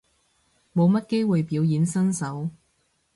[0.73, 2.49] 冇乜機會表演身手